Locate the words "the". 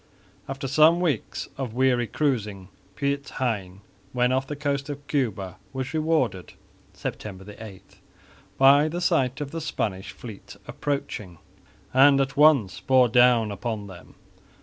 4.47-4.55, 8.87-8.99, 9.51-9.61